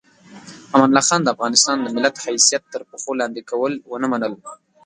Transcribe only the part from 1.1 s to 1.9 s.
د افغانستان د